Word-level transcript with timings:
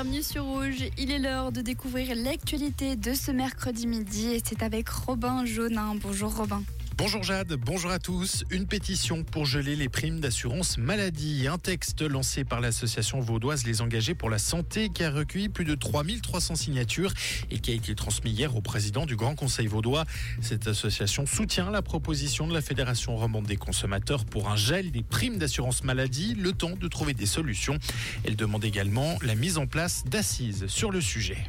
bienvenue 0.00 0.22
sur 0.22 0.44
Rouge. 0.44 0.90
Il 0.96 1.10
est 1.10 1.18
l'heure 1.18 1.50
de 1.50 1.60
découvrir 1.60 2.14
l'actualité 2.14 2.94
de 2.94 3.14
ce 3.14 3.32
mercredi 3.32 3.88
midi 3.88 4.28
et 4.28 4.40
c'est 4.44 4.62
avec 4.62 4.88
Robin 4.88 5.44
Jaunin. 5.44 5.96
Bonjour 6.00 6.36
Robin. 6.36 6.62
Bonjour 6.98 7.22
Jade, 7.22 7.52
bonjour 7.52 7.92
à 7.92 8.00
tous. 8.00 8.42
Une 8.50 8.66
pétition 8.66 9.22
pour 9.22 9.46
geler 9.46 9.76
les 9.76 9.88
primes 9.88 10.18
d'assurance 10.18 10.78
maladie. 10.78 11.46
Un 11.46 11.56
texte 11.56 12.02
lancé 12.02 12.42
par 12.42 12.60
l'association 12.60 13.20
vaudoise 13.20 13.64
Les 13.64 13.82
Engagés 13.82 14.16
pour 14.16 14.28
la 14.30 14.38
Santé 14.38 14.88
qui 14.88 15.04
a 15.04 15.10
recueilli 15.12 15.48
plus 15.48 15.64
de 15.64 15.76
3300 15.76 16.56
signatures 16.56 17.12
et 17.52 17.60
qui 17.60 17.70
a 17.70 17.74
été 17.74 17.94
transmis 17.94 18.32
hier 18.32 18.56
au 18.56 18.60
président 18.62 19.06
du 19.06 19.14
Grand 19.14 19.36
Conseil 19.36 19.68
vaudois. 19.68 20.06
Cette 20.40 20.66
association 20.66 21.24
soutient 21.24 21.70
la 21.70 21.82
proposition 21.82 22.48
de 22.48 22.52
la 22.52 22.62
Fédération 22.62 23.14
romande 23.16 23.46
des 23.46 23.56
consommateurs 23.56 24.24
pour 24.24 24.48
un 24.48 24.56
gel 24.56 24.90
des 24.90 25.04
primes 25.04 25.38
d'assurance 25.38 25.84
maladie, 25.84 26.34
le 26.34 26.50
temps 26.50 26.74
de 26.74 26.88
trouver 26.88 27.14
des 27.14 27.26
solutions. 27.26 27.78
Elle 28.24 28.34
demande 28.34 28.64
également 28.64 29.18
la 29.22 29.36
mise 29.36 29.56
en 29.56 29.68
place 29.68 30.02
d'assises 30.04 30.66
sur 30.66 30.90
le 30.90 31.00
sujet. 31.00 31.46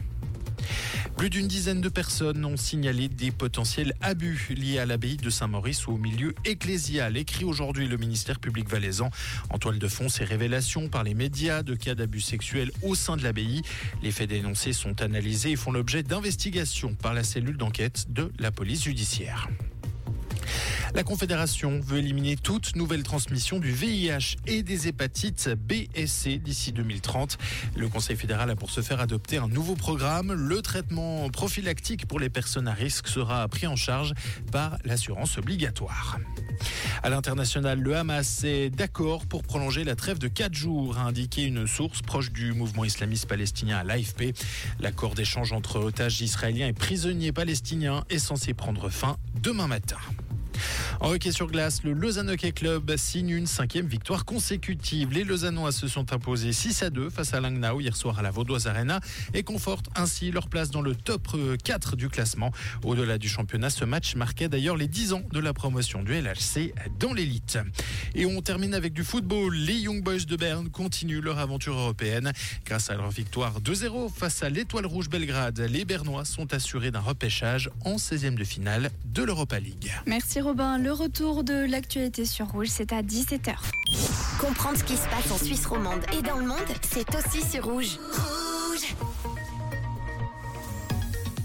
Plus 1.20 1.30
d'une 1.30 1.50
dizaine 1.50 1.82
de 1.82 1.90
personnes 1.90 2.46
ont 2.46 2.56
signalé 2.56 3.10
des 3.10 3.32
potentiels 3.32 3.94
abus 4.00 4.56
liés 4.56 4.80
à 4.80 4.86
l'abbaye 4.86 5.18
de 5.18 5.30
Saint-Maurice 5.30 5.86
ou 5.86 5.96
au 5.96 5.98
milieu 5.98 6.34
ecclésial. 6.46 7.18
Écrit 7.18 7.44
aujourd'hui 7.44 7.90
le 7.90 7.98
ministère 7.98 8.40
public 8.40 8.70
valaisan. 8.70 9.12
En 9.50 9.58
toile 9.58 9.80
de 9.80 9.88
fond, 9.90 10.08
ces 10.08 10.24
révélations 10.24 10.88
par 10.88 11.04
les 11.04 11.14
médias 11.14 11.62
de 11.62 11.76
cas 11.76 11.94
d'abus 11.94 12.22
sexuels 12.22 12.72
au 12.84 12.96
sein 12.96 13.18
de 13.18 13.24
l'abbaye. 13.24 13.64
Les 14.02 14.12
faits 14.12 14.30
dénoncés 14.30 14.72
sont 14.72 15.02
analysés 15.02 15.52
et 15.52 15.56
font 15.58 15.74
l'objet 15.74 16.04
d'investigations 16.04 16.96
par 16.96 17.14
la 17.14 17.26
cellule 17.26 17.58
d'enquête 17.58 18.06
de 18.14 18.32
la 18.40 18.52
police 18.52 18.86
judiciaire. 18.86 19.50
La 20.96 21.04
Confédération 21.04 21.80
veut 21.80 22.00
éliminer 22.00 22.36
toute 22.36 22.76
nouvelle 22.76 23.04
transmission 23.04 23.60
du 23.60 23.72
VIH 23.72 24.38
et 24.48 24.64
des 24.64 24.88
hépatites 24.88 25.50
B 25.50 25.86
et 25.94 26.08
C 26.08 26.38
d'ici 26.38 26.72
2030. 26.72 27.38
Le 27.76 27.88
Conseil 27.88 28.16
fédéral 28.16 28.50
a 28.50 28.56
pour 28.56 28.72
ce 28.72 28.82
faire 28.82 29.00
adopté 29.00 29.38
un 29.38 29.48
nouveau 29.48 29.76
programme. 29.76 30.34
Le 30.34 30.62
traitement 30.62 31.30
prophylactique 31.30 32.08
pour 32.08 32.20
les 32.20 32.30
personnes 32.30 32.68
à 32.68 32.74
risque 32.74 33.08
sera 33.08 33.48
pris 33.48 33.68
en 33.68 33.76
charge 33.76 34.14
par 34.52 34.78
l'assurance 34.84 35.38
obligatoire. 35.38 36.18
À 37.04 37.10
l'international, 37.10 37.80
le 37.80 37.96
Hamas 37.96 38.44
est 38.44 38.70
d'accord 38.70 39.26
pour 39.26 39.44
prolonger 39.44 39.84
la 39.84 39.96
trêve 39.96 40.18
de 40.18 40.28
4 40.28 40.54
jours, 40.54 40.98
a 40.98 41.04
indiqué 41.04 41.44
une 41.44 41.68
source 41.68 42.02
proche 42.02 42.32
du 42.32 42.52
mouvement 42.52 42.84
islamiste 42.84 43.28
palestinien 43.28 43.78
à 43.78 43.84
l'AFP. 43.84 44.34
L'accord 44.80 45.14
d'échange 45.14 45.54
entre 45.54 45.80
otages 45.80 46.22
israéliens 46.22 46.68
et 46.68 46.74
prisonniers 46.74 47.32
palestiniens 47.32 48.04
est 48.10 48.20
censé 48.20 48.54
prendre 48.54 48.90
fin 48.90 49.18
demain 49.42 49.68
matin. 49.68 49.98
En 51.02 51.12
hockey 51.14 51.32
sur 51.32 51.48
glace, 51.48 51.84
le 51.84 51.94
Lausanne 51.94 52.30
Hockey 52.30 52.52
Club 52.52 52.94
signe 52.98 53.30
une 53.30 53.48
cinquième 53.48 53.86
victoire 53.86 54.26
consécutive. 54.26 55.14
Les 55.14 55.24
Lausannois 55.24 55.72
se 55.72 55.88
sont 55.88 56.12
imposés 56.12 56.52
6 56.52 56.84
à 56.84 56.90
2 56.90 57.10
face 57.10 57.34
à 57.34 57.40
Langnau 57.40 57.80
hier 57.80 57.96
soir 57.96 58.20
à 58.20 58.22
la 58.22 58.32
Vaudoise 58.32 58.68
Arena 58.68 59.00
et 59.34 59.44
confortent 59.44 59.90
ainsi 59.96 60.30
leur 60.30 60.50
place 60.50 60.72
dans 60.72 60.82
le 60.82 60.96
top 60.96 61.38
4 61.64 61.96
du 61.96 62.10
classement. 62.10 62.52
Au-delà 62.84 63.18
du 63.18 63.30
championnat, 63.30 63.70
ce 63.70 63.86
match 63.86 64.16
marquait 64.16 64.50
d'ailleurs 64.50 64.76
les 64.76 64.90
10 64.90 65.14
ans 65.14 65.22
de 65.32 65.40
la 65.40 65.54
promotion 65.54 66.04
du 66.04 66.12
LHC 66.20 66.74
dans 67.00 67.14
l'élite. 67.14 67.58
Et 68.14 68.26
on 68.26 68.42
termine 68.42 68.74
avec 68.74 68.92
du 68.92 69.06
football. 69.06 69.56
Les 69.56 69.76
Young 69.76 70.04
Boys 70.04 70.26
de 70.28 70.36
Berne 70.36 70.70
continuent 70.70 71.22
leur 71.22 71.40
aventure 71.40 71.78
européenne. 71.78 72.34
Grâce 72.66 72.90
à 72.90 72.96
leur 72.96 73.10
victoire 73.10 73.62
2-0 73.62 74.12
face 74.14 74.44
à 74.44 74.50
l'Étoile 74.50 74.86
Rouge 74.86 75.10
Belgrade, 75.10 75.60
les 75.62 75.86
Bernois 75.86 76.26
sont 76.26 76.54
assurés 76.54 76.92
d'un 76.92 77.00
repêchage 77.00 77.70
en 77.86 77.96
16e 77.96 78.36
de 78.36 78.44
finale 78.44 78.92
de 79.06 79.24
l'Europa 79.24 79.62
League. 79.62 79.94
Merci 80.06 80.42
Robin. 80.42 80.89
Retour 80.92 81.44
de 81.44 81.70
l'actualité 81.70 82.26
sur 82.26 82.48
Rouge, 82.48 82.68
c'est 82.70 82.94
à 82.94 83.02
17h. 83.02 83.54
Comprendre 84.40 84.78
ce 84.78 84.84
qui 84.84 84.96
se 84.96 85.08
passe 85.10 85.32
en 85.32 85.38
Suisse 85.38 85.66
romande 85.66 86.02
et 86.18 86.22
dans 86.22 86.38
le 86.38 86.46
monde, 86.46 86.58
c'est 86.82 87.08
aussi 87.16 87.42
sur. 87.50 87.66
Rouge 87.66 87.98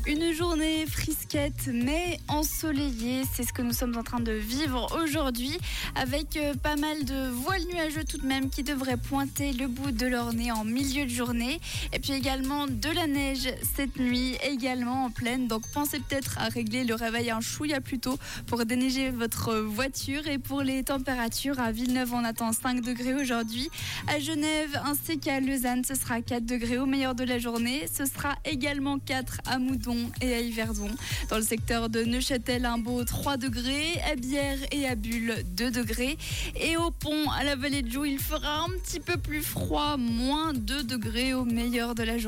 Une 0.07 0.35
journée 0.35 0.85
frisquette 0.85 1.71
mais 1.73 2.19
ensoleillée, 2.29 3.23
c'est 3.33 3.43
ce 3.43 3.55
que 3.55 3.63
nous 3.63 3.73
sommes 3.73 3.97
en 3.97 4.03
train 4.03 4.21
de 4.21 4.33
vivre 4.33 4.95
aujourd'hui 5.03 5.57
avec 5.95 6.37
euh, 6.37 6.53
pas 6.53 6.77
mal 6.77 7.07
de 7.07 7.31
voiles 7.31 7.65
nuageux 7.73 8.05
tout 8.05 8.19
de 8.19 8.27
même 8.27 8.51
qui 8.51 8.63
devraient 8.63 8.99
pointer 8.99 9.55
le 9.55 9.67
bout 9.67 9.93
de 9.93 10.05
leur 10.05 10.35
nez 10.35 10.53
en 10.53 10.63
milieu 10.63 11.07
de 11.07 11.11
journée. 11.11 11.59
Et 11.95 12.01
puis 12.01 12.13
également 12.13 12.67
de 12.67 12.91
la 12.95 13.07
neige 13.07 13.49
cette 13.75 13.97
nuit 13.97 14.37
également 14.43 15.07
en 15.07 15.11
pleine. 15.11 15.49
Donc 15.49 15.63
pensez 15.73 16.01
peut-être 16.01 16.37
à 16.37 16.49
régler 16.49 16.85
le 16.85 16.95
réveil 16.95 17.31
un 17.31 17.41
chouïa 17.41 17.81
plus 17.81 17.99
tôt 17.99 18.19
pour 18.47 18.67
déneiger 18.67 19.09
votre 19.09 19.55
voiture. 19.55 20.27
Et 20.29 20.37
pour 20.39 20.61
les 20.61 20.85
températures 20.85 21.61
à 21.61 21.73
Villeneuve 21.73 22.13
on 22.13 22.25
attend 22.25 22.53
5 22.53 22.83
degrés 22.83 23.15
aujourd'hui. 23.15 23.71
À 24.07 24.19
Genève 24.19 24.79
ainsi 24.85 25.19
qu'à 25.19 25.41
Lausanne 25.41 25.83
ce 25.83 25.95
sera 25.95 26.21
4 26.21 26.45
degrés. 26.45 26.77
Au 26.77 26.85
meilleur 26.85 27.15
de 27.15 27.25
la 27.25 27.39
journée 27.39 27.87
ce 27.91 28.05
sera 28.05 28.35
également 28.45 28.99
4 28.99 29.39
à 29.47 29.59
Moudon 29.59 29.94
et 30.21 30.35
à 30.35 30.41
Yverdon. 30.41 30.91
Dans 31.31 31.37
le 31.37 31.43
secteur 31.43 31.89
de 31.89 32.03
Neuchâtel, 32.03 32.65
un 32.65 32.79
beau 32.79 33.05
3 33.05 33.37
degrés, 33.37 34.01
à 34.11 34.17
Bière 34.17 34.59
et 34.73 34.87
à 34.87 34.95
Bulle 34.95 35.35
2 35.57 35.71
degrés. 35.71 36.19
Et 36.61 36.77
au 36.77 36.91
pont, 36.91 37.31
à 37.31 37.45
la 37.45 37.57
vallée 37.57 37.83
de 37.83 37.91
Joux, 37.91 38.05
il 38.05 38.19
fera 38.19 38.65
un 38.65 38.71
petit 38.83 39.01
peu 39.01 39.17
plus 39.17 39.43
froid, 39.43 39.97
moins 39.97 40.53
2 40.53 40.83
degrés 40.85 41.35
au 41.35 41.45
meilleur 41.45 41.95
de 41.95 42.03
la 42.03 42.19
journée. 42.19 42.25